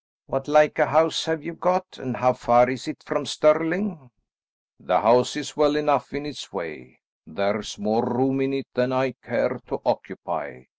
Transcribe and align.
"What 0.25 0.47
like 0.47 0.79
a 0.79 0.87
house 0.87 1.25
have 1.25 1.43
you 1.43 1.53
got, 1.53 1.99
and 1.99 2.17
how 2.17 2.33
far 2.33 2.67
is 2.71 2.87
it 2.87 3.03
from 3.05 3.27
Stirling?" 3.27 4.09
"The 4.79 4.99
house 5.01 5.35
is 5.35 5.55
well 5.55 5.75
enough 5.75 6.11
in 6.11 6.25
its 6.25 6.51
way; 6.51 7.01
there's 7.27 7.77
more 7.77 8.03
room 8.03 8.41
in 8.41 8.51
it 8.51 8.67
than 8.73 8.91
I 8.91 9.11
care 9.11 9.59
to 9.67 9.79
occupy. 9.85 10.63